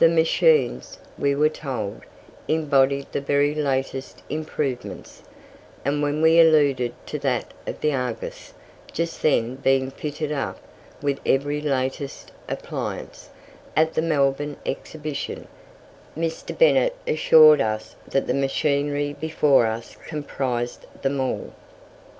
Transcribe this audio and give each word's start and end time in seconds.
The 0.00 0.08
machines, 0.08 0.98
we 1.16 1.36
were 1.36 1.48
told, 1.48 2.00
embodied 2.48 3.06
the 3.12 3.20
very 3.20 3.54
latest 3.54 4.20
improvements, 4.28 5.22
and 5.84 6.02
when 6.02 6.20
we 6.20 6.40
alluded 6.40 6.92
to 7.06 7.18
that 7.20 7.54
of 7.64 7.80
"The 7.80 7.92
Argus", 7.94 8.54
just 8.92 9.22
then 9.22 9.54
being 9.54 9.92
fitted 9.92 10.32
up, 10.32 10.58
with 11.00 11.20
every 11.24 11.60
latest 11.60 12.32
appliance, 12.48 13.30
at 13.76 13.94
the 13.94 14.02
Melbourne 14.02 14.56
Exhibition, 14.66 15.46
Mr. 16.18 16.58
Bennett 16.58 16.96
assured 17.06 17.60
us 17.60 17.94
that 18.08 18.26
the 18.26 18.34
machinery 18.34 19.12
before 19.12 19.66
us 19.66 19.96
comprised 20.08 20.86
them 21.02 21.20
all. 21.20 21.52